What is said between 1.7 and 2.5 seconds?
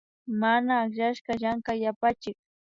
yapachik